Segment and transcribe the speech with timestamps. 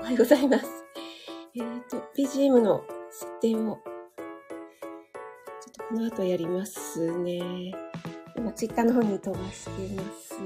[0.00, 0.64] おはようございます。
[1.54, 3.76] えっ、ー、と、BGM の設定を、ちょっ
[5.72, 7.74] とこの後やりますね。
[8.34, 10.36] 今、Twitter の方に飛ばしてます。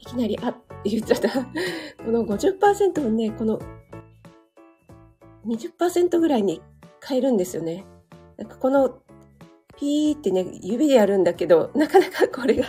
[0.00, 1.28] いきなり、あって、言っちゃった。
[1.30, 3.60] この50%をね、この
[5.46, 6.60] 20%ぐらいに
[7.00, 7.86] 変えるんですよね。
[8.38, 8.98] なんかこの
[9.78, 12.64] ピーってね、指でやるんだけど、なかなかこれが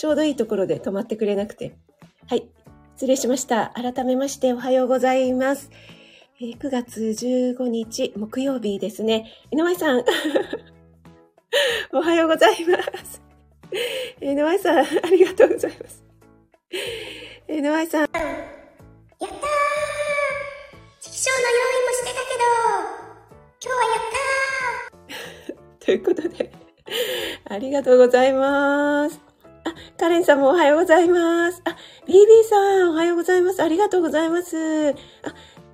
[0.00, 1.76] ちょうどいいところで止まってくれなくて。
[2.26, 2.48] はい。
[2.96, 3.70] 失礼しました。
[3.74, 5.70] 改めましておはようございます。
[6.40, 9.30] えー、9月15日木曜日ですね。
[9.50, 10.02] 井上さん。
[11.92, 13.20] おはようございます。
[14.22, 16.02] 井上さん、ありがとうございます。
[17.46, 18.00] 井上さん。
[18.00, 18.22] やったー
[21.02, 22.48] チキショーの用意もしてたけど、
[23.62, 24.08] 今日はやっ
[25.46, 26.50] たー ということで、
[27.44, 29.29] ありがとうございます。
[30.00, 31.60] カレンさんもおはようございます。
[31.66, 33.62] あ、ビービーさんおはようございます。
[33.62, 34.92] ありがとうございます。
[34.92, 35.00] あ、今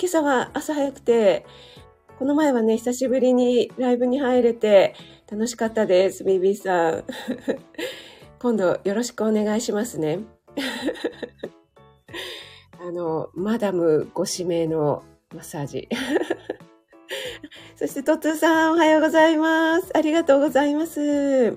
[0.06, 1.46] 朝は朝早くて、
[2.18, 4.96] この前はね、久しぶりにライブに入れて
[5.30, 6.24] 楽しかったです。
[6.24, 7.04] ビービーさん。
[8.42, 10.18] 今度よろしくお願いしますね。
[12.80, 15.88] あの、マダムご指名のマッサージ。
[17.78, 19.96] そして、トッツーさん、おはようございます。
[19.96, 21.56] ありがとうございます。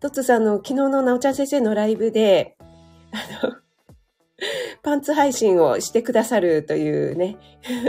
[0.00, 2.56] トッツさんの昨日のなおちゃん先生のライブで、
[3.10, 3.54] あの、
[4.84, 7.36] パンツ配信をしてくださるというね、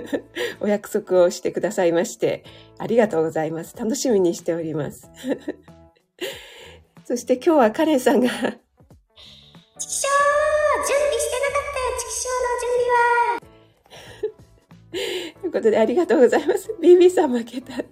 [0.59, 2.43] お約束をしてくださいまして、
[2.79, 3.77] ありがとうございます。
[3.77, 5.09] 楽しみにしております。
[7.05, 8.53] そして今日はカレンさんが、チキショー
[10.87, 12.89] 準備してなかったよ、チキショーの準備
[14.95, 16.73] はということでありがとうございます。
[16.81, 17.83] ビビさん負けた。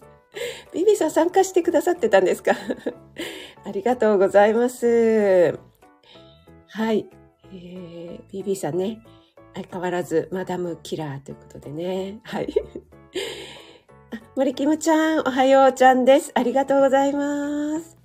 [0.73, 2.53] ビビさん参加してくださってたんですか？
[3.67, 5.59] ありがとうございます。
[6.69, 7.05] はい。
[7.51, 9.01] えー、BB さんね、
[9.55, 12.21] 相変わらずマダムキラーということでね。
[12.23, 12.47] はい。
[14.15, 16.31] あ森キムちゃん、おはようちゃんです。
[16.33, 17.97] ありがとうございます。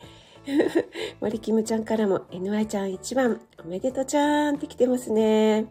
[1.22, 5.66] 森キムちゃんからも NY ちゃん一番、おめでとうちゃんって来てますね。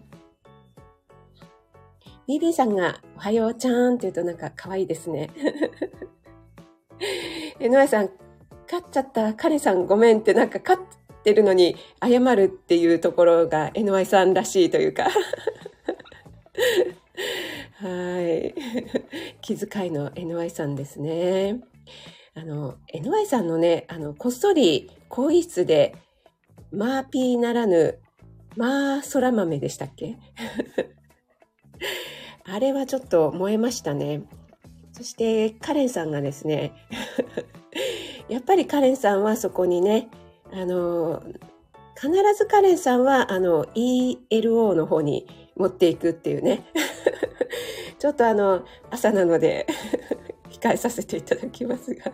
[2.30, 5.32] BB さんがおはようちゃんって言うとなんか可愛いですね。
[7.60, 8.10] NY さん、
[8.72, 15.10] 勝っちゃった、彼さんごめんってなんか勝ってるのに謝るっていうところが NY さんらしいというか
[17.82, 18.56] はい。
[19.42, 21.60] 気遣いの NY さんですね。
[22.34, 25.96] あの、NY さんのね、あの、こっそり更衣室で、
[26.72, 28.00] マーピーならぬ、
[28.56, 30.18] マー空豆でしたっけ？
[32.46, 34.22] あれはちょっと燃えましたね。
[34.94, 36.72] そして、カレンさんがですね
[38.32, 40.08] やっぱりカレンさんはそこにね、
[40.54, 41.22] あの、
[42.00, 45.28] 必ずカレンさんは、あの、ELO の方に
[45.58, 46.64] 持っていくっていうね。
[48.00, 49.68] ちょっとあの、朝なので
[50.50, 52.14] 控えさせていただきますが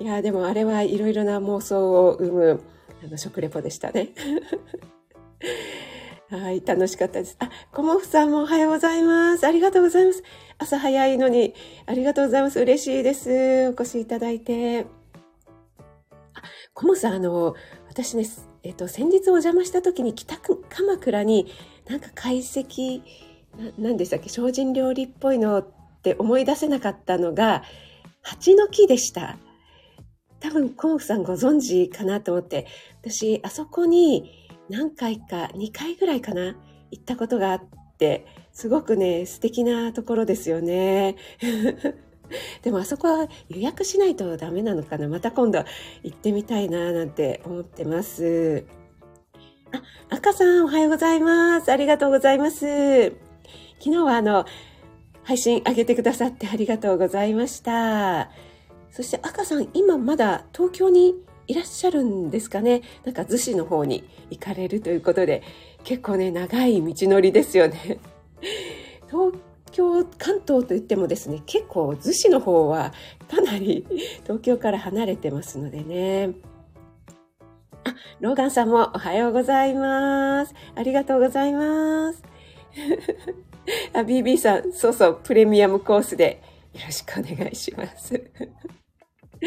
[0.00, 2.60] いや、でもあれはいろいろな妄想を生む、
[3.04, 4.10] あの、食レポでしたね。
[6.30, 7.36] はい、楽しかったです。
[7.38, 9.46] あ、コモフさんもおはようございます。
[9.46, 10.22] ありがとうございます。
[10.56, 11.54] 朝早いのに、
[11.84, 12.58] ありがとうございます。
[12.60, 13.68] 嬉しいです。
[13.68, 14.80] お越しいただいて。
[14.80, 14.86] あ、
[16.72, 17.54] コモフさん、あの、
[17.90, 18.24] 私ね、
[18.62, 21.52] えっと、先日お邪魔した時に北鎌倉に
[21.86, 23.02] なんか解析、
[23.78, 25.66] 何でしたっけ、精進料理っぽいのっ
[26.02, 27.64] て思い出せなかったのが、
[28.22, 29.36] 蜂の木でした。
[30.40, 32.66] 多分、コモフさんご存知かなと思って、
[33.02, 36.56] 私、あそこに、何回か、2回ぐらいかな、
[36.90, 37.62] 行ったことがあっ
[37.98, 41.16] て、すごくね、素敵なところですよね。
[42.62, 45.62] でもあそこは予約しないとダメなのかなまた今度
[46.02, 48.64] 行ってみたいななんて思ってます。
[49.72, 49.82] あ、
[50.16, 51.70] 赤さんおはようございます。
[51.70, 53.10] ありがとうございます。
[53.78, 54.46] 昨日はあの、
[55.24, 58.30] 配信上げてくださってありがとうございました。
[58.90, 61.14] そして赤さん今まだ東京に
[61.46, 65.42] いらっしゃるんですかねなんか逗子の方に行かれるということで、
[65.84, 67.98] 結構ね、長い道のりですよね。
[69.10, 69.34] 東
[69.70, 72.92] 京、関東といってもですね、結構逗子の方は
[73.30, 73.86] かなり
[74.24, 76.30] 東京から離れてますのでね。
[77.84, 80.54] あ、ローガンさんもおはようございます。
[80.74, 82.22] ありがとうございます。
[83.92, 86.42] あ、BB さん、そうそう、プレミアムコースで
[86.72, 88.22] よろしくお願いします。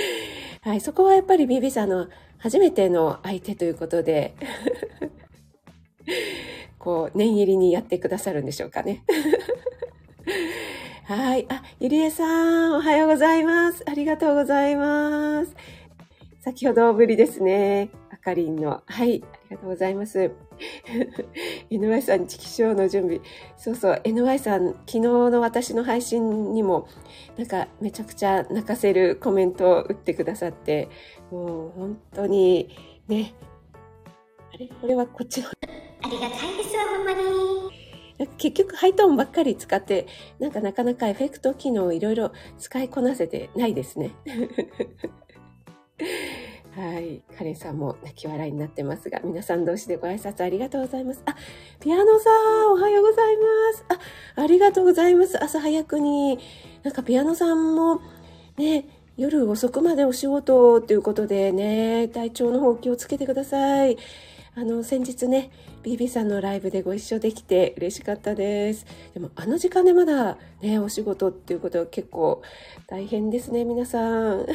[0.62, 2.08] はい、そこはやっぱり BB さんの
[2.38, 4.36] 初めての相手ということで、
[6.80, 9.04] こう、念入りにやってくださるんでしょうかね。
[11.06, 11.46] はい。
[11.50, 13.84] あ、ゆりえさん、おはようございます。
[13.88, 15.56] ありがとうございます。
[16.42, 17.90] 先ほどぶりですね。
[18.10, 18.84] あかりんの。
[18.86, 20.32] はい、りがとうございます。
[21.72, 23.22] NY さん、チキショーの準備。
[23.58, 26.88] そうそう、NY さん、昨日の私の配信にも、
[27.38, 30.90] なんかめちゃくちゃ泣かせるコメントを打ってくださって、
[31.32, 32.70] もう本当に、
[33.08, 33.34] ね。
[34.54, 34.68] あれ？
[34.82, 35.48] これはこっちの。
[35.48, 35.52] あ
[36.10, 37.88] りがたいですわ、ほんまに。
[38.38, 40.08] 結局ハイトーンばっかり使って、
[40.40, 44.12] なんかなかなかエフェクト機能をいろいろ使いこなせてないですね。
[46.78, 47.24] はい。
[47.36, 51.24] カレンさんも泣き笑いになってますが、皆さん同士でご挨拶ありがとうございます。
[51.26, 51.36] あ、
[51.80, 52.30] ピアノさ
[52.68, 53.44] ん、おはようございま
[53.74, 53.86] す。
[54.38, 55.44] あ、ありがとうございます。
[55.44, 56.38] 朝早くに。
[56.84, 58.02] なんかピアノさんも、
[58.58, 58.86] ね、
[59.18, 63.98] 夜遅くまでお仕事ということでね、体調の方気をつけてください。
[64.54, 65.50] あの、先日ね、
[65.82, 68.86] BB さんのライブでご一緒できて嬉しかったです。
[69.16, 72.44] でも、あの時間でまだね、お仕事っていうことは結構
[72.86, 74.46] 大変ですね、皆さん。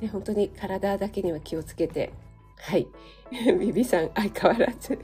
[0.00, 2.12] ね、本当に体だけには気をつけて。
[2.58, 2.88] はい。
[3.30, 4.98] BB さん、相変わらず。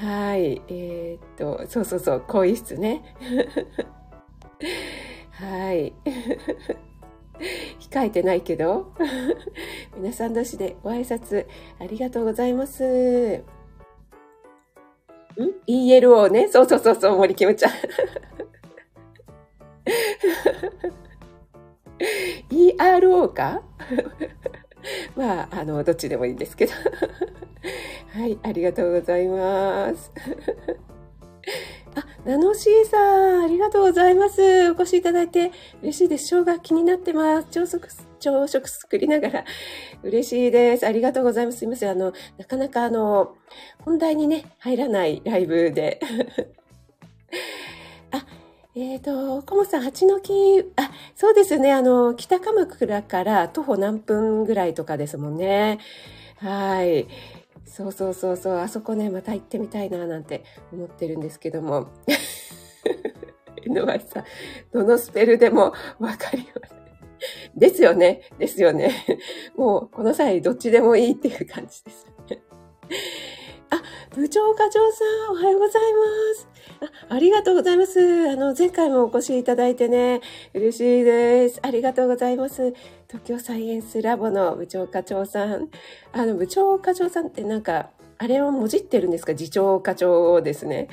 [0.00, 0.62] はい。
[0.68, 3.02] えーっと、そうそうそう、更衣室ね。
[5.32, 5.92] はい。
[7.80, 8.92] 控えてないけど、
[9.96, 11.46] 皆さん同士でご挨拶
[11.78, 12.84] ありがとうございます。
[12.84, 13.44] ん
[15.66, 16.48] ?ELO ね。
[16.48, 17.72] そうそうそうそう、森キムちゃん。
[22.50, 23.62] ERO か？
[25.16, 26.72] まあ、あの、どっちでもいいんですけど。
[28.14, 30.12] はい、ありがとうございます。
[31.94, 34.70] あ、ナノシーさん、ありがとうございます。
[34.70, 35.50] お越しいただいて
[35.82, 36.26] 嬉しいです。
[36.26, 37.48] 生姜気になってます。
[37.50, 37.88] 朝食、
[38.18, 39.44] 朝食作りながら
[40.02, 40.86] 嬉しいです。
[40.86, 41.58] ありがとうございます。
[41.58, 41.90] すいません。
[41.90, 43.36] あの、なかなかあの、
[43.84, 46.00] 本題にね、入らないライブで。
[48.76, 50.32] あ、えっ、ー、と、コモさん、蜂の木、
[50.76, 51.72] あ、そうですね。
[51.72, 55.78] あの、北鎌倉から徒歩何分ぐらいとかですもんね。
[56.36, 57.08] はい。
[57.64, 61.88] そうそうそうそう、あそこね、また行ってみたいななんて思ってるんですけども。
[63.66, 64.24] NY さん、
[64.72, 66.74] どのスペルでもわかります。
[67.56, 68.28] ですよね。
[68.38, 68.92] ですよね。
[69.56, 72.06] もう、この際、どっちでもいいっていう感じです。
[73.76, 75.98] あ、部長課長さん、おはようございま
[76.34, 76.48] す。
[77.08, 78.00] あありがとうございます。
[78.30, 80.20] あの、前回もお越しいただいてね、
[80.54, 81.60] 嬉しいです。
[81.62, 82.72] ありがとうございます。
[83.08, 85.68] 東京サイエンスラボの部長課長さん。
[86.12, 89.34] あの、部長課長さんってなんか、あれをもじってるんですか？
[89.34, 90.88] 次長課長をですね。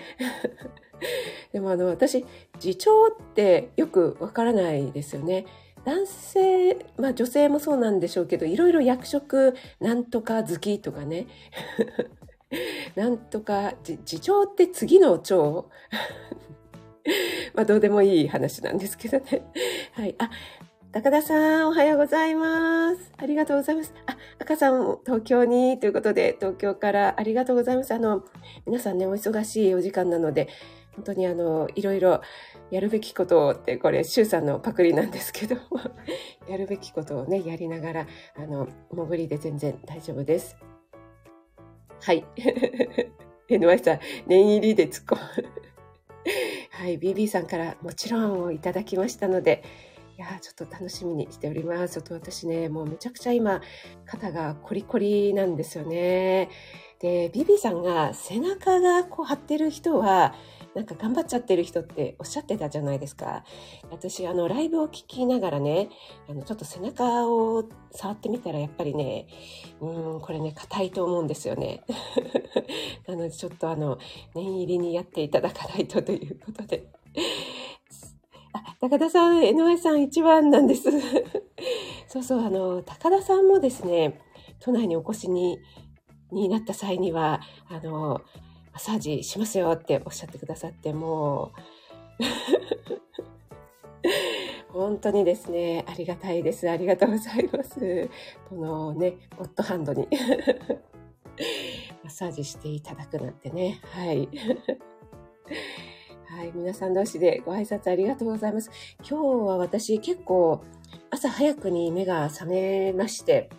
[1.53, 2.25] でもあの、私、
[2.59, 5.45] 次長ってよくわからないですよね。
[5.85, 11.27] 男性、まあ女性もそうなんでしょうけど、いろいろ役職、なんとか好きとかね。
[12.95, 15.69] なんとか、じ次長って次の長
[17.53, 19.43] まあどうでもいい話なんですけどね。
[19.93, 20.15] はい。
[20.17, 20.29] あ、
[20.91, 23.11] 高田さん、おはようございます。
[23.17, 23.93] ありがとうございます。
[24.05, 25.79] あ、赤さん、東京に？
[25.79, 27.93] ということで、東京からありがとうございます。
[27.93, 28.23] あの、
[28.65, 30.47] 皆さんね、お忙しいお時間なので、
[30.95, 32.21] 本当にあの、いろいろ
[32.69, 35.55] やるべきことをって、これ、シュウさんのパクリなんですけど、
[36.47, 40.55] やるべきことをね、やりながら、あの、潜りで全然大丈夫です。
[42.03, 42.25] はい。
[43.49, 45.21] NY さん、念入りで突っ込む。
[46.71, 49.63] はい、BB さんからもちろんをいただきましたので、
[50.17, 51.93] いやーちょっと楽しみにしております。
[51.93, 53.61] ちょっと私ね、もうめちゃくちゃ今、
[54.05, 56.49] 肩がコリコリなんですよね。
[56.99, 60.35] で、BB さんが背中がこう張ってる人は、
[60.75, 63.43] なんか頑張っちゃってる人っておっしゃってたじゃないですか。
[63.91, 65.89] 私、あの、ライブを聞きながらね、
[66.27, 69.27] あの、ちょっと背中を触ってみたら、やっぱりね、
[69.81, 71.83] うん、これね、硬いと思うんですよね。
[73.07, 73.99] なので、ちょっとあの、
[74.33, 76.87] 念入りにやっていただかないとということで。
[78.53, 80.89] あ、高田さん、NY さん一番なんです。
[82.07, 84.19] そうそう、あの、高田さんもですね、
[84.59, 85.59] 都内にお越しに、
[86.31, 88.21] になった際には、あの、
[88.73, 91.51] マッサージしますよっておっしゃってくださって、も
[92.19, 92.23] う、
[94.73, 96.67] 本当にですね、ありがたいです。
[96.67, 98.09] ありがとうございます。
[98.49, 100.07] このね、ゴッドハンドに
[102.03, 103.79] マッサージしていただくなんてね。
[103.83, 104.27] はい。
[106.35, 108.71] はい、皆さん同士でご挨拶ありがとうございます。
[109.07, 110.63] 今日は私結構
[111.11, 113.51] 朝早くに目が覚めまして、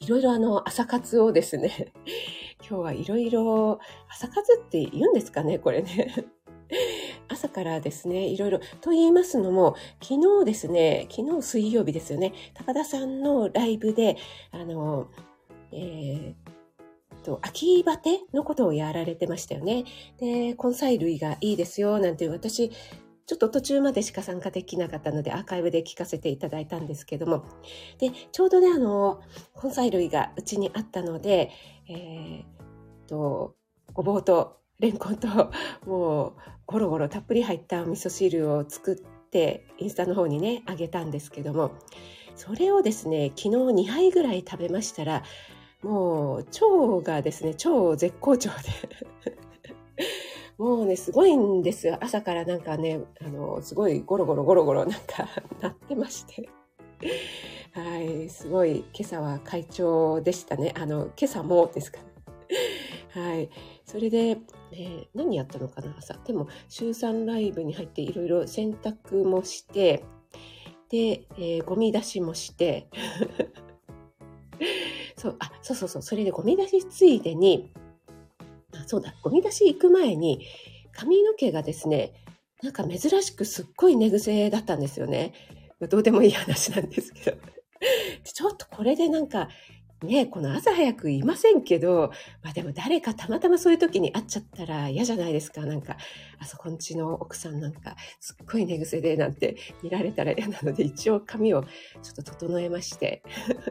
[0.00, 1.92] いろいろあの朝活をですね、
[2.72, 6.24] 今日はいろいろ朝活って言うんですかね、これね。
[7.28, 14.16] 朝からですね、いろいろ、と言いますのも、昨日ですね、昨日水曜日ですよね、高田さんのライブで、
[14.52, 15.08] あの、
[15.70, 16.34] えー
[17.22, 19.84] と、秋バテのことをやられてましたよね。
[20.16, 22.76] で、根菜類がいいですよ、なんて私、ちょ
[23.26, 27.44] ちょっと途中までしか参加できなかったので、アーカイブで聞かせていただいたんですけども、
[27.98, 29.20] で、ちょうどね、あの、
[29.62, 31.50] 根菜類がうちにあったので、
[31.88, 32.61] えー、
[33.12, 33.54] と、
[33.92, 35.28] ごぼうとレンコンと、
[35.86, 36.32] もう、
[36.66, 38.96] ゴロゴロたっぷり入ったお味噌汁を作っ
[39.30, 41.72] て、インスタの方にね、あげたんですけども、
[42.34, 43.48] それをですね、昨日
[43.84, 45.22] 2杯ぐらい食べましたら、
[45.82, 48.56] もう腸がですね、腸絶好調で
[50.58, 51.98] もうね、すごいんですよ。
[52.00, 55.28] 朝からなんかね、あの、すごいゴロゴロゴロゴロなんか
[55.60, 56.48] なってまして
[57.72, 60.72] はい、すごい、今朝は快調でしたね。
[60.76, 62.11] あの、今朝もですかね。
[63.14, 63.50] はい。
[63.84, 64.38] それで、
[64.72, 66.14] えー、何やったのかな朝。
[66.24, 70.04] でも、週3ライブに入っていろいろ洗濯もして、
[70.88, 72.88] で、えー、ゴミ出しもして
[75.16, 77.70] そう、あ、そうそうそう、それでゴミ出しついでに、
[78.74, 80.46] あそうだ、ゴミ出し行く前に、
[80.92, 82.12] 髪の毛がですね、
[82.62, 85.32] なんか珍しくすっごい寝癖だったんですよね。
[85.88, 87.38] どうでもいい話なんですけど。
[88.24, 89.48] ちょっとこれでなんか
[90.02, 95.62] ね、この朝早くいませんけど、まあでも誰かたまたまそういう時に会っちゃったら嫌じゃないですか。
[95.62, 95.96] なんか、
[96.38, 101.68] あそこんちの奥さんなんか、すっごい寝癖でなんて見られたら嫌なので、一応髪をちょ
[102.12, 103.22] っと整えまして。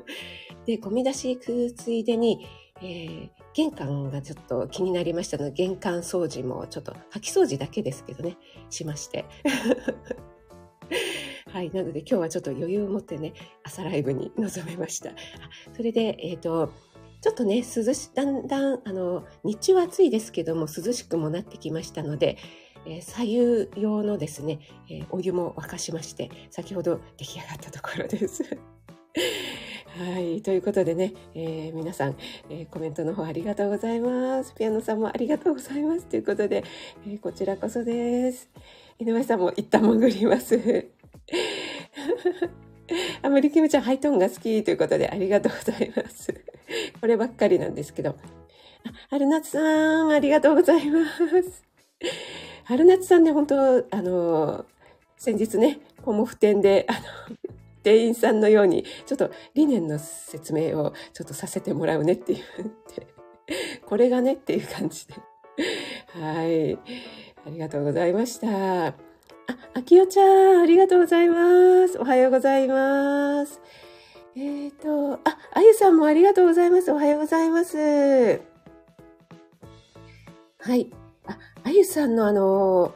[0.65, 2.47] で、ゴミ出し行くついでに、
[2.81, 8.37] えー、玄関がちょっと気になりましたので、玄関掃除もちょっと掃き掃除だけですけどね、
[8.69, 9.25] しまして。
[11.53, 11.71] はい。
[11.71, 15.11] なので今日はちょっと余裕を持ってね、朝ライブに臨めました。
[15.75, 16.71] それで、えっ、ー、と、
[17.21, 22.37] ちょっとね、涼し、だんだん、あの、日中は暑いですけども、涼しくもなってきましたので、
[22.85, 28.43] えー、左右用のですね、えー、お湯も沸かしまして、先ほど出来上がったところです。
[29.97, 30.41] はい。
[30.41, 32.15] ということでね、えー、皆さん、
[32.49, 34.55] えー、コメントの方ありがとうございます。
[34.55, 36.05] ピアノさんもありがとうございます。
[36.05, 36.63] ということで、
[37.05, 38.49] えー、こちらこそです。
[38.99, 41.00] 井上さんも一旦潜ります。
[43.21, 46.33] あまりキムちゃんハイトーンが好きということでありがとうございます。
[46.99, 48.15] こればっかりなんですけど。
[49.09, 49.59] 春夏さ
[50.05, 51.63] ん、ありがとうございます。
[52.65, 54.65] 春夏さんね、本当あの、
[55.17, 56.99] 先日ね、コモフ店で、あの、
[57.83, 63.07] 店員さんのように、ちょっと理念の説明をちょっとさせてもらうねって言って、
[63.85, 65.15] これがねっていう感じで。
[66.07, 66.75] はい。
[66.75, 69.10] ありがとうございました。
[69.51, 70.23] あ、あきおちゃ
[70.59, 71.99] ん、ありがとうございます。
[71.99, 73.59] おはようございます。
[74.35, 76.89] えっ、ー、と、あ、あゆさんもありがとうございます。
[76.91, 78.39] おはようございます。
[80.59, 80.89] はい。
[81.25, 82.93] あ、あゆさんのあの、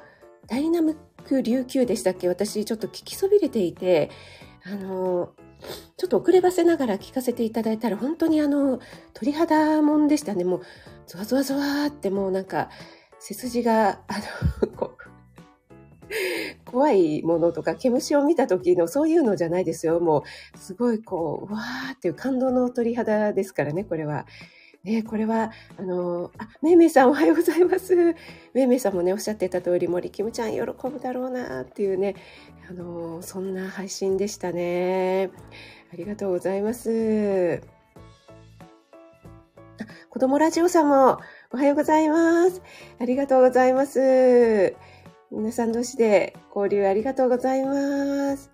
[0.47, 0.95] ダイナミッ
[1.27, 2.29] ク琉球でしたっけ？
[2.29, 4.09] 私ちょっと聞きそびれていて、
[4.65, 5.31] あの、
[5.97, 8.79] ちょっと遅ればせながら聞かせていただいたら、本当にあの、
[9.13, 10.45] 鳥肌もんでしたね。
[10.45, 10.61] もう、
[11.05, 12.69] ゾワゾワゾワってもうなんか、
[13.19, 14.13] 背筋が、あ
[14.61, 15.14] の、こう、
[16.65, 19.99] 怖いものとか、毛虫を見た時のそういうのじゃないですよ。
[19.99, 20.23] も
[20.55, 24.25] う、すごいこう、わーっていう感動の鳥肌ですからね、これは。
[24.83, 27.95] ね、これは、あの、あ、めいめいさんおはようございます。
[28.53, 32.15] めいめいさんもね、おっしゃってた通り、森キムちゃん喜ぶだろうなっていうね、
[32.69, 35.31] あの、そんな配信でしたね。
[35.91, 37.61] ありがとうございます。
[40.09, 41.19] 子供ラジオさんも
[41.51, 42.61] おはようございます。
[42.99, 44.75] ありがとうございます。
[45.31, 48.51] 皆さん同士で交流ありがとうございます。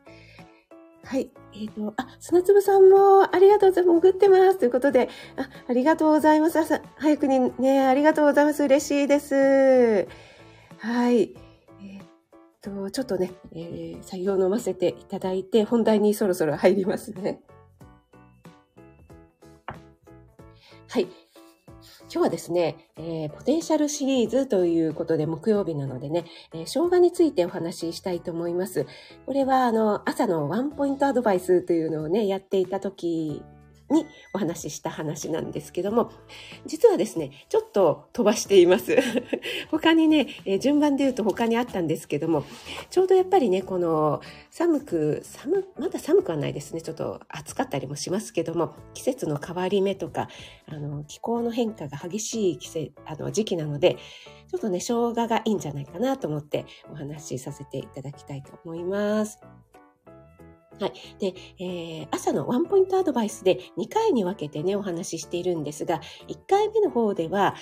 [1.03, 1.29] はい。
[1.53, 4.01] えっ、ー、と、あ、砂粒さんもありがとうございます。
[4.01, 4.59] 潜ってます。
[4.59, 6.59] ということで、あ、ありがとうございます。
[6.59, 8.63] 朝、早くにね、ありがとうございます。
[8.63, 10.07] 嬉しいです。
[10.77, 11.35] はい。
[11.81, 17.41] えっ、ー、と、ちょっとね、えー、作業を飲ませていただいて、本題にそろそろ入りますね。
[20.87, 21.07] はい。
[22.13, 28.85] 今日はですね、えー、ポテンシャルシリーズということで木曜日なのでね、えー、生姜についてお話ししたいと思います。
[29.25, 33.41] これはあの朝のワンポイントアドバイスというのをね、やっていた時
[33.91, 36.11] にお話しした話なんですけども、
[36.65, 38.97] 実はですね、ちょっと飛ばしています。
[39.69, 42.43] 他にね、えー、順番で言うと他にあったんですけども、
[42.89, 46.81] ちょうどやっぱりね、この寒く、寒、まだ寒くはないですね。
[46.81, 50.29] ちょっと暑かったりもしますけども、季節の変わり目とか、
[50.67, 53.97] あの、気候の変化が激しい季節、あの、時期なので、
[54.49, 59.39] ちょっとね、生姜がいいんじゃないかなと思ってお話しさせていただきたいと思います。
[60.81, 60.93] はい。
[61.19, 67.53] で、えー、朝のワンポイントアドバイスで2回に分けてね、お話ししているんですが、1回目の方では、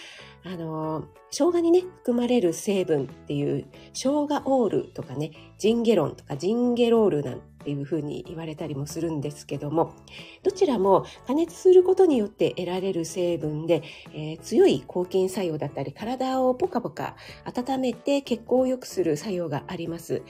[0.46, 9.94] あの、生姜にね、含まれる成分っていう、生姜オールとかね、ジンゲロンとかジンゲロールなんていうふうに言われたりもするんですけども、
[10.44, 13.84] どちらも加熱することによって得られる成分で、
[14.14, 20.24] えー強い抗菌作用だったり、体をポカポカ温めて血行を良くする作用があります。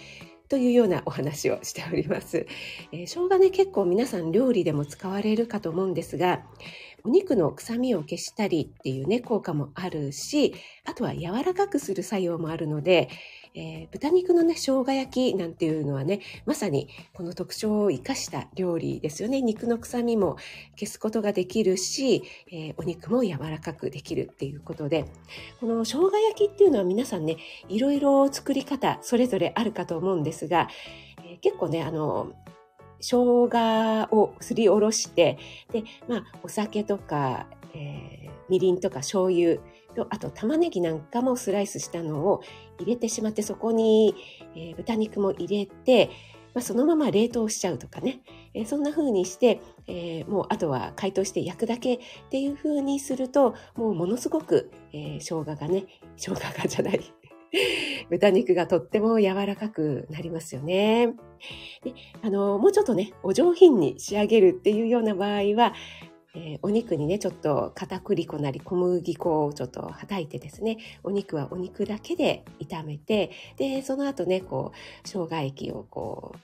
[0.49, 2.47] というようなお話をしております。
[2.91, 6.43] えー生姜ね、結構皆さん料理でも使われるかと思うんですが、
[7.03, 13.09] お肉の臭みを消したりっていうね、効果もあるし、あとは柔らかくする作用もあるので、
[13.55, 19.41] えー豚肉のね、生姜焼きなんていうのはね、まさにこの特徴を生かした料理ですよね。
[19.41, 20.37] 肉の臭みも
[20.77, 25.05] 消すことができるし、えーお肉も柔らかくできるっていうことで、
[25.59, 27.37] この生姜焼きっていうのは皆さんね、
[27.67, 30.69] いろいろ作り方、それぞれあるかと思うんですが、
[31.25, 32.33] えー結構ね、あの、
[33.01, 35.37] 生姜をすりおろして、
[35.71, 39.57] で、まあ、お酒とか、えーみりんとか醤油
[39.95, 42.41] と、あと玉ねぎなんかもスライスしたのを
[42.79, 44.15] 入れてしまって、そこに、
[44.55, 46.09] えー豚肉も入れて、
[46.53, 48.21] まあ、そのまま冷凍しちゃうとかね、
[48.53, 55.85] えーそんな風にして、えーもうあとは解凍して焼くだけっていう風にすると、もうものすごく、えー生姜がね、
[56.17, 57.01] 生姜がじゃない。
[58.09, 61.13] 豚肉がとっても柔らかくなりますよね。
[61.83, 65.73] であの、もうちょっとね、お上品に仕上げるっていうような場合は、
[66.35, 76.35] えーお肉にね、ちょっと片栗粉なり小麦粉をちょっとはたいてですね、お肉はお肉だけで炒めて、で、その後ね、こう、生姜液をこ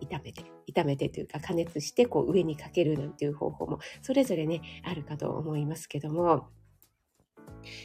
[0.00, 6.48] う、炒めて、炒めてというか加熱して、こう上にかけるなんていう方法も、それぞれね、あるかと思いますけども、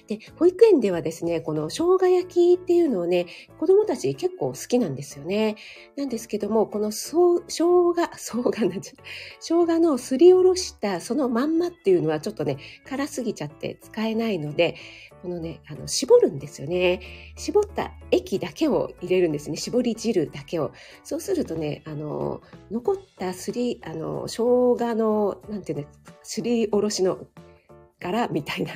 [0.08, 3.26] で、保育園ではですね、この生姜焼きっていうのをね、
[3.60, 5.56] 子供たち結構好きなんですよね。
[5.96, 8.94] なんですけども、このそう生姜、 生姜なんじゃ、
[9.40, 12.58] 生姜のすりおろしたそのまんまっていうのはちょっとね、
[12.88, 14.76] 辛すぎちゃって使えないので、
[15.22, 17.02] このね、あの、絞るんですよね。
[17.36, 19.58] 絞った液だけを入れるんですね。
[19.58, 20.72] 絞り汁だけを。
[21.04, 25.86] そうするとね、あの、残ったすり、あの、生姜の、なんていうの、
[26.24, 27.20] すりおろしの
[28.00, 28.74] 柄みたいな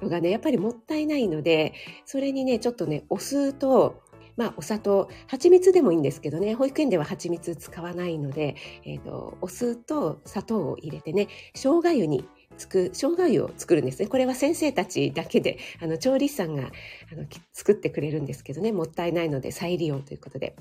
[0.00, 4.02] のがね、やっぱりもったいないので、それにね、ちょっとね、お酢と、
[4.36, 12.24] まあ、お砂糖、蜂蜜でもいいんですけどね、保育園では蜂蜜使わないので、えっ、と、お酢と砂糖を入れてね、生姜湯に
[12.56, 14.08] つく、生姜湯を作るんですね。
[14.08, 16.70] これは先生たちだけで、あの、調理師さんが、
[17.12, 20.56] あの、作ってくれるんですけどね、もったいないので再利用ということで。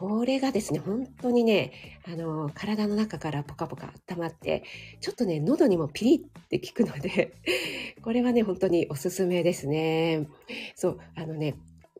[0.00, 1.72] これがですね、本当にね、
[2.10, 4.64] あの、体の中からポカポカ温まって、
[5.02, 7.34] ちょっとね、喉にもピリって効くので、
[8.00, 10.26] これはね、本当におすすめですね。
[10.74, 11.54] そう、あのね、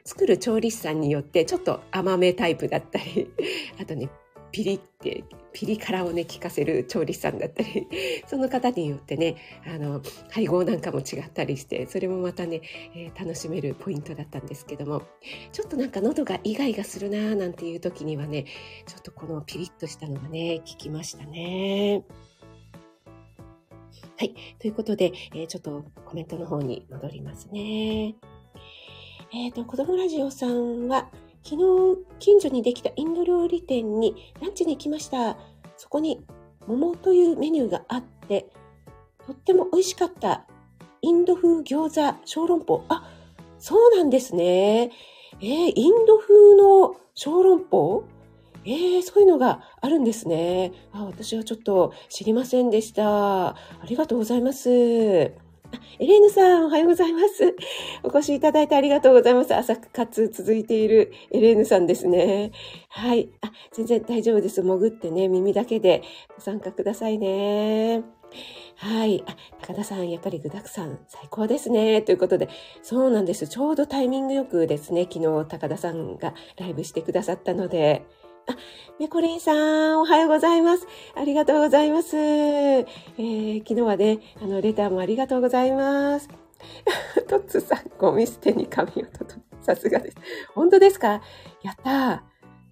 [0.06, 3.30] 作る調理師さんによってちょっと甘めタイプだったり、
[3.78, 4.08] あとね、
[4.52, 7.86] ピリって、ピリ辛をね、効かせる調理師さんだったり、
[8.26, 9.36] その方によってね、
[9.66, 12.60] あの、配合なんかも違ったりして、それもまたね、
[12.94, 15.02] えー楽しめるポイントだったんですけども、
[15.52, 18.44] ちょっとなんか喉がイガイガするなーなんていう時にはね、
[18.86, 22.04] ちょっとこのピリッとしたのがね、効きましたね。
[24.16, 24.34] はい。
[24.58, 28.14] ということで、えーちょっとコメントの方に戻りますね。
[29.32, 31.08] えっ、と、子供ラジオさんは、
[31.42, 35.36] 昨日、近所にできたインド料理店にランチに行きました。
[35.76, 36.20] そこに、
[36.66, 38.48] 桃というメニューがあって、
[39.26, 40.46] とっても美味しかった。
[41.02, 42.84] インド風餃子小籠包。
[42.88, 43.10] あ、
[43.58, 44.90] そうなんですね。
[45.40, 48.04] えーインド風の小籠包？
[48.64, 50.72] えー、そういうのがあるんですね。
[50.92, 53.48] あ、私はちょっと知りませんでした。
[53.48, 53.56] あ
[53.88, 55.32] りがとうございます。
[55.98, 57.54] エレーヌさん、おはようございます。
[58.02, 59.54] お越しいただいてありがとうございます。
[59.54, 62.52] 朝活続いているエレーヌさんですね。
[62.88, 63.28] はい。
[63.42, 64.62] あ、全然大丈夫です。
[64.62, 66.02] 潜ってね、耳だけで
[66.34, 68.02] ご参加くださいね。
[68.76, 69.22] はい。
[69.26, 72.00] あ、高田さん、やっぱり具沢山最高ですね。
[72.00, 72.48] ということで、
[72.82, 73.46] そうなんです。
[73.46, 78.06] ちょうどタイミングよくですね、昨日高田さんがライブしてくださったので、
[78.46, 78.56] あ、
[78.98, 80.86] めこりんさん、おはようございます。
[81.14, 82.16] ありがとうございます。
[82.16, 86.28] えー昨日はね、あの、レターもありがとうございます。
[87.28, 89.06] トッツさん、ゴミ捨てに髪を整
[89.52, 90.16] えさすがです。
[90.54, 91.22] 本当ですか？
[91.62, 92.20] やったー。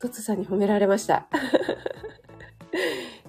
[0.00, 1.26] トッツさんに褒められました。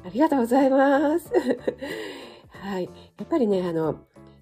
[0.05, 1.29] ありがとうございます。
[2.61, 2.83] はい。
[2.85, 2.89] や
[3.23, 3.95] っぱりね、あの、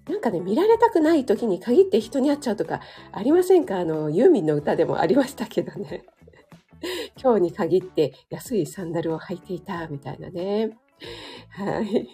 [0.08, 2.80] なんかね、見られたくない時に限って人に会っちゃうとか
[3.12, 3.78] ありませんか？
[3.78, 6.04] あの、ユーミンの歌でもありましたけどね。
[7.20, 10.78] 今日に限って安いサンダルを履いていたみたいなね。
[11.50, 12.08] はい。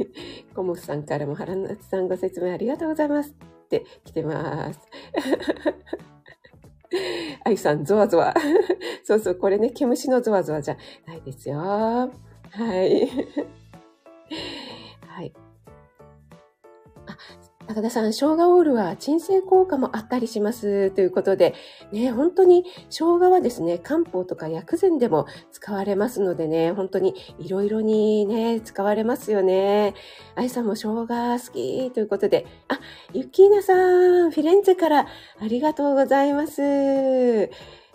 [0.54, 4.80] コモフさんからも原夏さんご説明ありがとうございますって来てます。
[7.44, 8.34] あゆさん、ゾワゾワ。
[9.04, 11.58] そうそう、これね、毛虫のゾワゾワじゃないですよ。
[11.58, 12.10] は
[12.84, 13.08] い。
[15.06, 15.32] はい。
[17.74, 20.90] あ、高田さん、生姜オールは鎮静効果もあったりします。
[20.92, 21.54] ということで、
[21.92, 29.94] ね、本当に生姜はですね、漢方とか薬膳でも使われますのでね、本当にいろいろにね、使われますよね。
[30.36, 32.78] 愛さんも生姜好きということで、あ、
[33.12, 35.06] ゆきーなさん、フィレンツェから
[35.40, 37.50] ありがとうございます。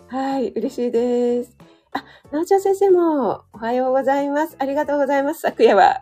[0.08, 1.56] はい、嬉しいです。
[1.92, 4.56] あ、なおちゃん先生もおはようございます。
[4.58, 5.40] ありがとうございます。
[5.40, 6.00] 昨夜は。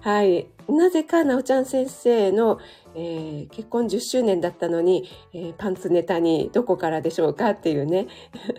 [0.00, 0.48] はい。
[0.68, 2.58] なぜか、なおちゃん先生の、
[2.94, 8.06] えー、結婚10周年だったのに、えー、パンツネタにどこからでしょうかっていうね。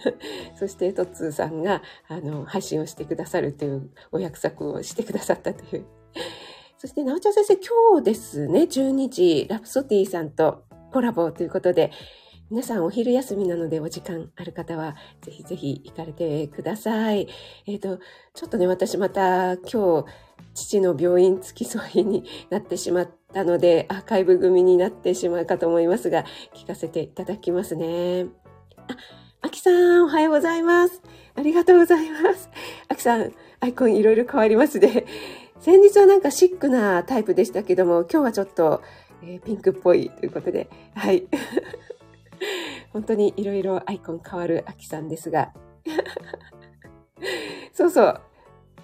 [0.55, 5.85] そして、トッツーさんが、あの、配信をしてくださるというお約束をしてくださったという。
[6.77, 11.91] そして、なおちゃん先生、今日ですね、12時、ラプソディさんとコラボということで、
[12.51, 17.27] 皆さんお昼休みなのでお時間ある方は、ぜひぜひ行かれてください。
[17.65, 17.99] えっ、ー、と、
[18.35, 20.05] ちょっとね、私また今日、
[20.53, 28.27] 父の病院付き添いになってしまったので、アーカイブ組になってしまうかと思いますが、聞かせていただきますね。
[28.77, 28.95] あ、
[29.41, 31.01] あきさん、おはようございます。
[31.33, 32.51] ありがとうございます。
[32.87, 35.05] あきさん、アイコンいろいろ変わりますね。
[35.61, 38.83] 先日はなんかシックなタイプでしたけども、今日はちょっと、
[39.23, 41.25] えー、ピンクっぽいということで、はい。
[42.95, 45.51] 本当にいろいろアイコン変わるアキさんですが。
[47.73, 48.21] そうそう。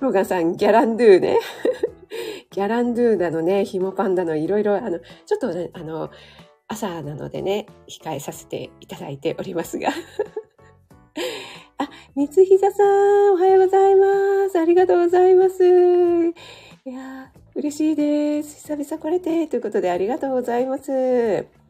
[0.01, 1.39] ローガンさん、ギャランドゥね。
[2.51, 6.09] ギャランドゥなのね、ヒモパンダのいろいろ、あの、ちょっとね、あの、
[6.67, 9.87] 朝なのでね、控えさせていただいておりますが。
[11.77, 14.59] あ、三ひざさん、おはようございます。
[14.59, 15.63] ありがとうございます。
[15.63, 16.33] い
[16.85, 18.67] や嬉しいです。
[18.67, 21.60] 久々来れて、ということでありがとうございます。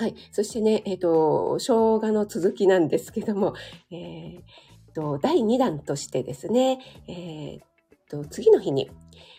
[0.00, 0.14] はい。
[0.32, 3.52] そしてね、えっ、ー、と、生姜の続きなんですけども、
[3.90, 4.40] えー、
[4.94, 7.60] と第2弾としてですね、えー、
[8.08, 8.90] と次の日に、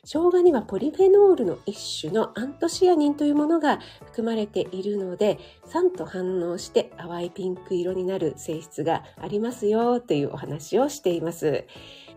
[0.04, 11.66] 生姜にはポリフェノールの一種のアントシアニンというものが含まれているので、酸と反応して淡いピンク色になる性質がありますよというお話をしています。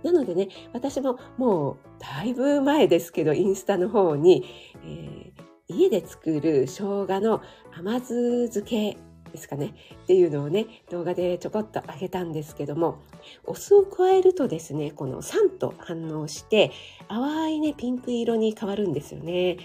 [0.02, 4.44] なのでね、私ももうだいぶ前ですけど、インスタの方に、
[4.85, 7.42] えー家で作る生姜の
[7.77, 8.98] 甘酢漬け
[9.35, 9.74] ですかね。
[10.05, 13.00] っていうのをね動画でちょこっとあげたんですけども
[13.44, 16.70] お酢を加えるとですねこの酸と反応して
[17.09, 19.57] 淡いねピンク色に変わるんですよね。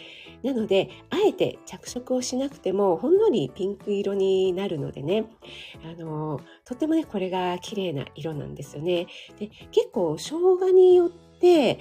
[0.42, 5.26] なのであえて着色をしなくてもほんのりピンク色になるのでね
[5.84, 9.06] あのとてもねこれが綺麗な色なんですよね。
[9.38, 11.80] で結構生姜によって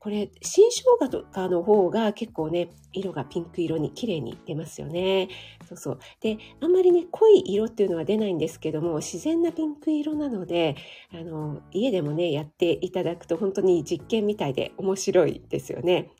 [0.00, 5.28] これ、新生姜とかの方が結構ね、色がピンク色に綺麗に出ますよね。
[5.68, 5.98] そうそう。
[6.22, 10.74] で、あんまりね、濃い色っていうのは出ないんですけども、自然なピンク色なので、
[11.12, 16.10] あの、家でもね、やっていただくと本当に実験みたいで面白いですよね。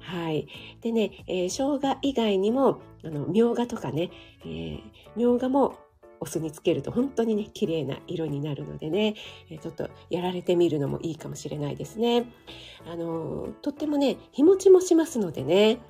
[0.00, 0.46] はい。
[0.82, 4.10] でね、えー、生姜以外にも、あの、みょうがとかね、
[4.44, 4.80] えー、
[5.16, 5.78] みょうがも
[6.22, 9.16] お酢につけると本当にね、綺麗な色になるのでね、
[9.50, 12.26] えちょっとやられてみるのもいいかもしれないですね。
[12.86, 15.80] あの、とってもね、日持ちもしますのでね、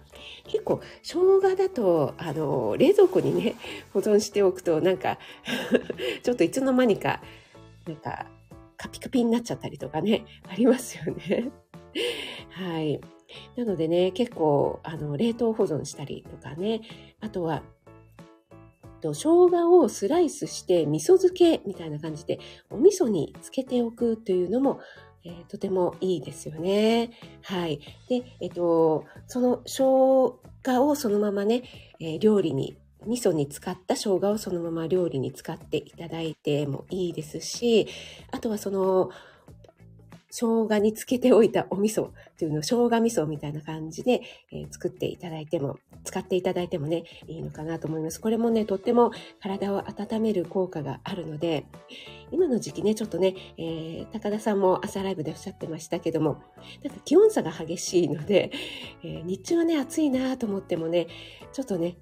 [0.45, 3.57] 結構生姜だと、あの、冷蔵庫にね、
[3.93, 5.19] 保存しておくとなんか
[6.25, 7.21] ちょっといつの間にか、
[7.87, 8.27] なんか、
[8.79, 11.51] カピカピになっちゃったりとかね、ありますよね。
[12.49, 13.03] はい。
[13.57, 16.81] なのでね、結構、あの、冷凍保存したりとかね、
[17.21, 17.63] あとは、
[19.03, 22.39] と、生姜をスライスして味噌漬けみたいな感じで
[22.71, 24.81] お味噌につけておくというのも、
[25.25, 27.11] えー、とてもいいですよね。
[27.43, 27.79] はい。
[28.09, 31.63] で、えっ、ー、と、その生姜をそのままね、
[32.01, 37.89] えー、料理に味噌に使った生姜をそのまま料理に使っていただいてもいいですし、
[38.31, 39.11] あとはその、
[40.33, 48.19] 生姜につけておいたお味噌っていうのを生姜味噌みたいな感じで、えー、作っていただいても、使っていただいてもね、いいのかなと思います。
[48.19, 51.67] これもね、とっても体を温める効果があるので、
[52.31, 56.43] 今の時期ね、ちょっとね、えー、高田さんも朝ライブでおっしゃってましたけども、
[56.83, 58.51] なんか気温差が激しいので、
[59.05, 61.09] えー、日中はね、暑いなと思ってもね、
[61.53, 61.99] ちょっとね、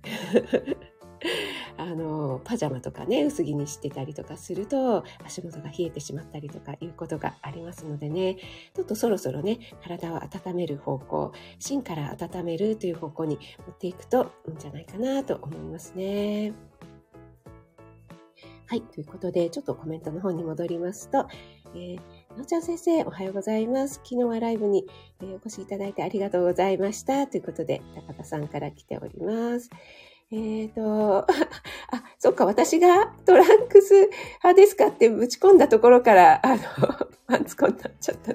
[1.77, 8.37] あの、パジャマとかね、薄着にしてたりとかすると、足元が冷えてしまったりとかいうことがありますのでね、
[8.75, 16.53] ちょっとそろそろね、体を温める方向、芯から温めるという方向に持っていくといいんじゃないかなと思いますね。
[18.67, 18.83] はい。
[18.83, 21.27] ということで、ちょっとコメントの方に戻りますと、
[21.75, 23.95] えー、のちゃん先生、おはようございます。
[23.95, 24.87] 昨日はライブに、
[25.21, 27.27] えー、お越しいただいてありがとうございました。
[27.27, 29.71] ということで、高田さんから来ております。
[30.33, 31.27] えっ、ー、と、 あ、
[32.19, 36.63] そっか、私がトランクス派ですかってぶち込んだところから、あの、
[37.27, 38.33] パンツコになっちゃった。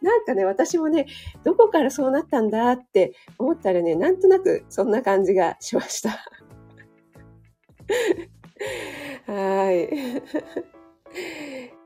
[0.00, 1.06] なんかね、私もね、
[1.44, 6.10] どこからそうなったんだって思ったらね、なんとなくそんな感じがしました。
[9.30, 9.76] はい。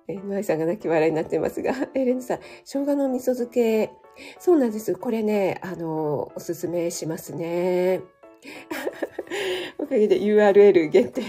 [0.08, 3.90] えー、ノアイさんが泣き笑いになってますが、エレンさん、生姜の味噌漬け、
[4.38, 4.94] そうなんです。
[4.94, 8.02] これね、あの、おすすめしますね。
[9.78, 11.22] おかげで URL 限定。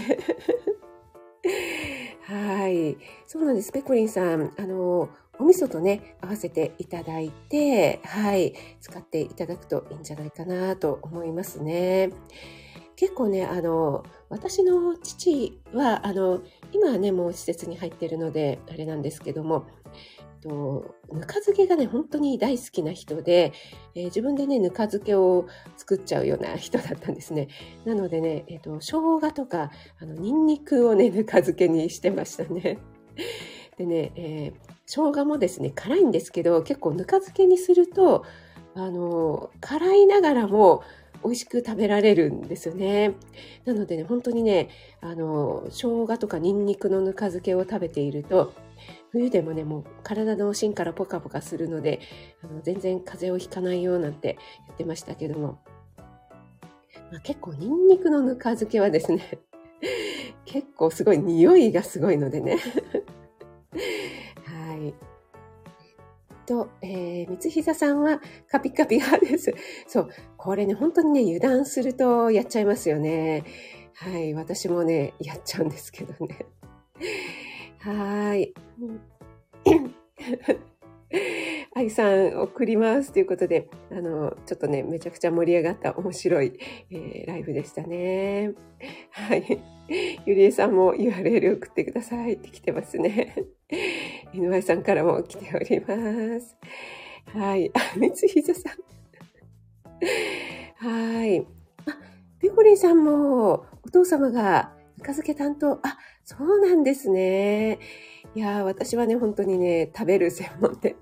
[2.24, 2.96] はい。
[3.26, 3.72] そうなんです。
[3.72, 12.10] ペコリンさん、あの、お味噌とね、合わせていただいて、はい、使っていただくといいんじゃないかなと思いますね。
[12.96, 16.40] 結構ね、あの、私の父は、あの、
[16.72, 19.66] 今はね、もう施設に入ってるので、あれなんですけども、
[20.42, 23.52] と、ぬか漬けがね、本当に大好きな人で、
[23.94, 27.48] えー、自分でね、ぬか漬けを作っちゃうような 人だったんですね。
[27.84, 32.78] なのでね、えっ、ー、と、生姜とか、あの、ニンニクをね、ぬか漬けにしてましたね。
[33.78, 38.24] でね、えー、生姜もですね、辛いんですけど、結構ぬか漬けにすると、
[38.74, 40.82] あの、辛いながらも、
[41.24, 43.14] 美味しく食べられるんですよね。
[43.64, 44.68] なのでね、本当にね、
[45.00, 48.52] あの、生姜とかニンニクのぬか漬けを食べていると、
[49.10, 52.00] 冬でもね、もう体の芯からポカポカするので、
[52.42, 55.58] あの全然風邪をひかないよなんて言ってましたけども、
[57.10, 59.38] まあ、結構ニンニクのぬか漬けはですね、
[60.46, 62.56] 結構すごい匂いがすごいのでね。
[64.44, 64.94] はい。
[66.46, 69.54] と、えー、三膝さんはカピカピ派です。
[69.86, 73.44] そう、これね、本当にね、油断するとやっちゃいますよね。
[73.94, 76.46] はい、私もね、やっちゃうんですけどね。
[77.82, 78.54] はい。
[81.74, 86.52] 愛さん送りますということで、あの、ちょっとね、めちゃくちゃ盛り上がった面白い、
[86.92, 88.52] えー、ライブでしたね。
[89.10, 89.58] はい。
[90.26, 93.34] ゆりえさんも URL 送ってくださいって来てますね。
[94.32, 96.56] 井上さんからも来ております。
[97.36, 97.68] はい。
[97.74, 98.72] あ、三つひざさん。
[100.86, 101.40] はい。
[101.40, 101.44] あ、
[102.38, 105.80] ペコリンさんもお父様がぬか漬け担当。
[105.82, 107.80] あ、そうなんですね。
[108.34, 110.96] いや私はね、本当にね、食べる専門で。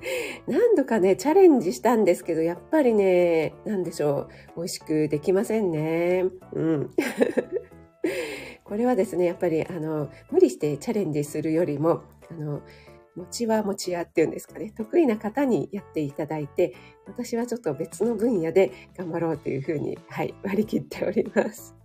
[0.48, 6.24] 何度かね、チャレンジしたんですけど、やっぱりね、なんでしょう、美味しくできませんね。
[6.52, 6.90] うん。
[8.64, 12.62] これはですね、やっぱり、あの、無理してチャレンジするよりも、あの、
[13.14, 16.74] 餅は餅屋っていうんですかね、得意な方にやっていただいて、
[17.06, 21.76] 私はちょっと別の分野で頑張ろうというふうに、はい、割り切っております。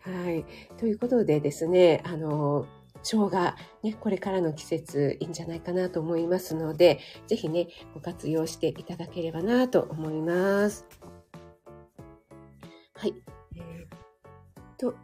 [0.00, 0.44] はい。
[0.78, 2.66] ということでですね、あの、
[3.02, 10.86] 生姜、ね、これからの季節いいんじゃないかなと思いますので、ぜひね、ご活用していただければなと思います。
[12.94, 13.14] はい。
[13.56, 14.94] えー、と、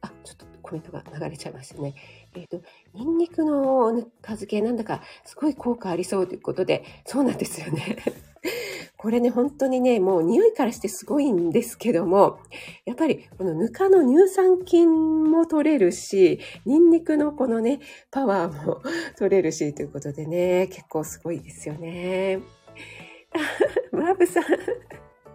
[0.00, 1.94] あ、ちょっとコメントが流れちゃいましたね。
[2.36, 2.60] えっ、ー、と、
[2.94, 7.96] ニンニクのぬか漬けなんだかすごい効果ありそうということで、そうなんですよね。
[8.98, 12.38] これね、本当にね、もう匂いからしてすごいんですけども、
[12.84, 18.82] やっぱりこのぬかの乳酸菌も取れるし、ニンニクのこのね、パワーも
[19.16, 22.40] 取れるし、ということでね、結構すごいですよね。
[23.92, 24.44] マーブさん。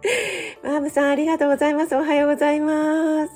[0.62, 1.94] マーブさん、ありがとうございます。
[1.94, 3.32] おはようございます。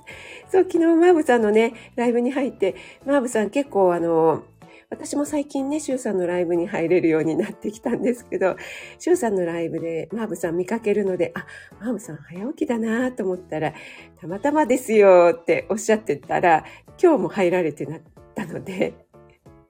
[0.51, 2.75] そう、昨日マーブさんのね、ライブに入って、
[3.05, 4.45] マーブさん結構あの、
[4.89, 8.57] 私も最近ね、シュウさんのライブに入れるようになってきたんですけど、
[8.99, 11.47] シュウさんのライブでマーブさん見かけるので、あ、
[11.81, 13.73] マーブさん早起きだなと思ったら、
[14.21, 16.65] たまたまですよっておっしゃってたら、
[17.01, 18.01] 今日も入られてなっ
[18.35, 18.95] たので、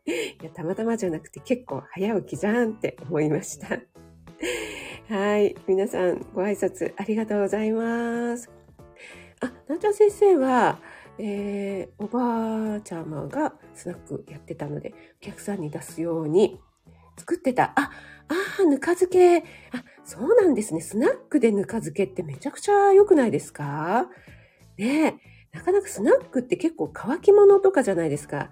[0.06, 3.80] いや、たまたまじゃなくて結構早起きじゃんって思いました。
[5.09, 5.55] はい。
[5.69, 8.51] 皆さん、ご挨拶ありがとうございます。
[9.40, 10.81] あ、なんちゃん先生は、
[11.21, 16.59] えー、おばあちゃまがスナックやってたので、お客さんに出すように
[17.16, 17.73] 作ってた。
[17.77, 17.92] あ
[18.59, 19.38] あ、ぬか漬け。
[19.38, 19.45] あ、
[20.05, 20.81] そうなんですね。
[20.81, 24.09] スナックでぬか漬けってめちゃくちゃ良くないですか？
[24.77, 25.21] ね
[25.55, 25.57] え。
[25.57, 28.51] なかなかスナックって結構乾き物とかじゃないですか。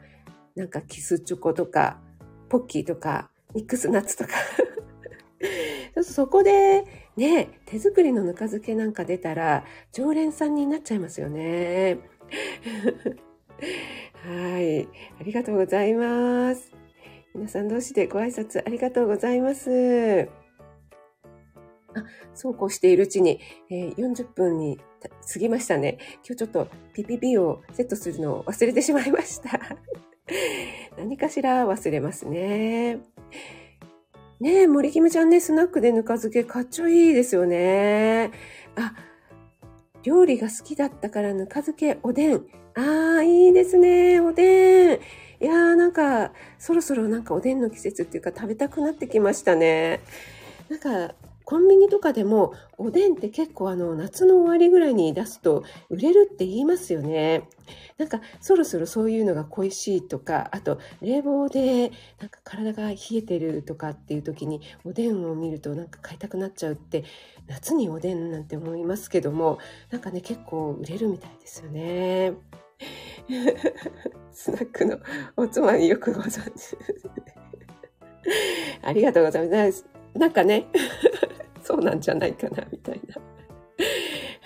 [0.55, 2.01] なんかキスチョコとか、
[2.49, 4.31] ポッキーとか、ミックスナッツとか。
[6.03, 6.85] そこで
[7.17, 11.99] ね、手作りのぬか漬けなんか出たら常連さんになっちゃいますよね。
[14.25, 14.89] はい。
[15.21, 16.73] ありがとうございます。
[17.35, 20.29] 皆さん同士でご挨拶ありがとうございます。
[21.95, 22.05] あ、
[22.35, 24.79] そうこうしているうちに、えー、40分に
[25.33, 25.99] 過ぎましたね。
[26.27, 29.61] 今日ちょっと PPP をセットするのを忘れてしまいました。
[30.99, 32.99] 何かしら忘れますね。
[34.41, 38.33] ねえ、森キムちゃんね、スナックでぬか漬けかっちょいいですよね。
[38.77, 38.95] あ、
[40.03, 42.45] 料理が好きだったからぬか漬けおでん。
[42.75, 44.21] ああ、いいですね。
[44.21, 45.01] おでん。
[45.41, 50.01] いやーなんか、そろそろなんかおでんの季節っていうか食べたくなってきましたね。
[50.69, 57.49] なんか、コンビニとかでもおでんって結構あの夏の終わりぐらいに出すと売れるって言いますよね。
[57.99, 67.05] なんかそろそろそういうのが恋しいとか、あと冷房でなんか体が冷えてるとかっていう時におでんを見るとなんか買いたくなっちゃうって
[67.47, 69.59] 夏におでんなんて思いますけども、
[69.91, 72.33] なんかね結構売れるみたいですよね。
[74.33, 74.99] スナックの
[75.37, 76.77] おつまみよくご存知。
[78.83, 79.87] ありがとうございます。
[80.15, 80.67] なんかね、
[81.65, 83.17] そうなんじゃないかな、みたいな。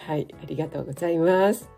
[0.07, 1.68] はい、ありがとうございます。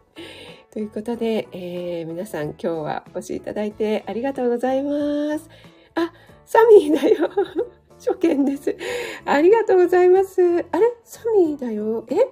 [0.70, 5.48] ということで、えー、皆さん今日はお越しいただいてありがとうございます。
[5.96, 6.12] あ、
[6.44, 7.28] サミーだよ。
[7.98, 8.76] 初見です。
[9.24, 10.40] ありがとうございます。
[10.42, 10.62] あれ？
[11.02, 12.04] サミーだよ。
[12.08, 12.14] え？
[12.16, 12.22] サ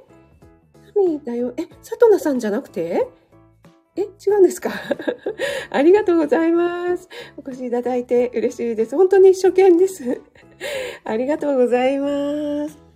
[1.00, 1.52] ミーだよ。
[1.56, 3.08] え、サトナさんじゃなくて？
[3.96, 4.70] え、違うんですか？
[5.70, 7.08] ありがとうございます。
[7.36, 8.94] お越しいただいて嬉しいです。
[8.96, 10.20] 本当に初見です。
[11.04, 12.87] ありがとうございます。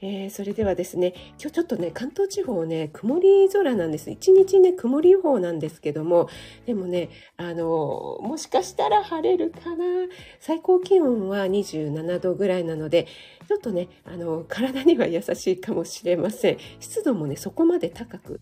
[0.00, 4.10] えー、それではですね、今日ちょっとね、関東地方ね、曇り空なんです。
[4.10, 6.28] 一日ね、曇り予報なんですけども、
[6.66, 9.84] でもね、あの、もしかしたら晴れるかな。
[10.40, 13.06] 最高気温は27度ぐらいなので、
[13.48, 16.58] ちょっとね、あの、体には優しいかもしれません。
[16.80, 18.40] 湿度もね、そこまで高く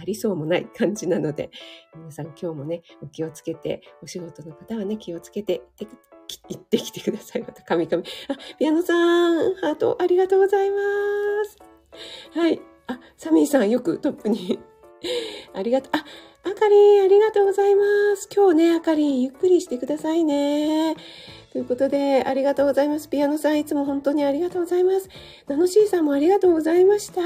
[0.00, 1.50] ありそうもない感じなので、
[1.94, 7.42] 皆さん今日もね、お気をつけて、お仕事の方はね、気をつけて行ってきてください。
[7.42, 8.02] また、神々。
[8.28, 10.76] あ、ピアノさん、ハートありがとうございま
[11.44, 11.58] す。
[12.38, 12.60] はい。
[12.86, 14.58] あ、サミーさんよくトップに。
[15.54, 15.90] ありがとう。
[15.92, 16.04] あ、
[16.42, 17.82] あかりん、ありがとうございま
[18.16, 18.28] す。
[18.34, 20.96] 今日ね、あかりん、ゆっくりしてくださいね。
[21.52, 23.08] ということで、ありがとうございます。
[23.08, 25.08] ピアノさん、いつも本当にありがとうございます。
[25.48, 27.20] ナノシーさんもありがとうございました。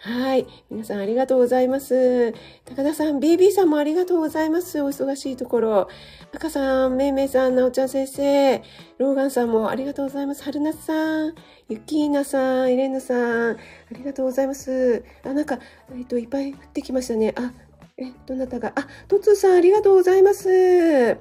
[0.00, 0.46] はい。
[0.70, 2.32] 皆さんありがとうございます。
[2.64, 4.80] 高田さん、BB さんもありがとうございます。
[4.80, 5.88] お忙しいところ。
[6.32, 8.62] 赤さん、めいめいさん、なおちゃん先生、
[8.98, 10.44] ローガンさんもありがとうございます。
[10.44, 11.34] 春夏さん、
[11.68, 13.56] ゆきーなさん、イレーヌさん、あ
[13.90, 15.02] りがとうございます。
[15.24, 15.58] あ、なんか、
[15.92, 17.34] えっと、いっぱい降ってきましたね。
[17.36, 17.52] あ、
[17.96, 21.18] え、どなたが、あ、トツさん、ありがとうございます。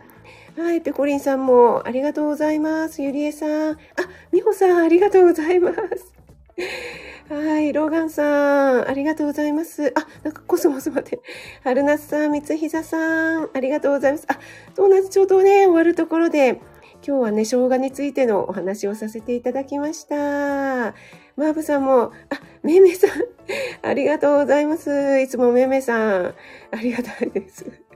[0.56, 3.02] はい、ペコリンさんもありがとうございます。
[3.02, 3.76] ゆりえさん、あ、
[4.32, 6.14] みほさん、ありがとうございます。
[7.30, 9.92] はい、ローガンさん、ありがとうございます。
[9.98, 11.20] あ、なんかコスモスまで。
[11.62, 14.26] 春夏さん、三ひざさん、ありがとうございます。
[14.30, 14.40] あ、
[14.76, 16.62] ドーナツちょうどね、終わるところで、
[17.06, 20.16] 今日はね、生姜についてのお話をさせていただきました。
[20.16, 22.12] マーブさんも、あ、
[22.64, 23.10] めいめさん、
[23.82, 25.20] ありがとうございます。
[25.20, 26.34] いつもめいめさん、
[26.72, 27.87] ありがたいです。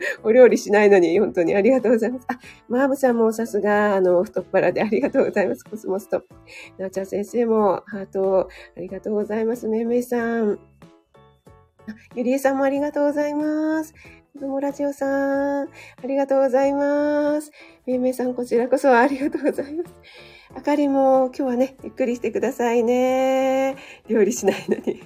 [0.22, 2.26] お料理しないのに、本当にありがとうございます。
[2.28, 5.64] あ、マーブさんもさすが、あの、太っ腹でありがとうございます。
[5.64, 6.22] コスモスと。
[6.78, 9.68] なおちゃん先生も、ハート、ありがとうございます。
[9.68, 10.52] めいめいさん。
[10.52, 13.94] あ、ゆりえさんもありがとうございます。
[14.34, 15.68] 子供ラジオさん、あ
[16.06, 17.50] りがとうございます。
[17.86, 19.94] めいめいさん、こちらこそありがとうございます。
[20.54, 23.76] あかりも今日はね、ゆっくりしてくださいね。
[24.08, 25.00] 料理しないのに。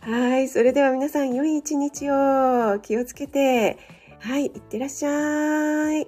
[0.00, 0.48] はい。
[0.48, 3.78] それでは皆さん、良い一日を気をつけて、
[4.20, 4.46] はい。
[4.46, 6.06] いってらっしゃい。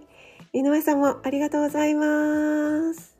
[0.52, 3.13] 井上さんもありがとうございます。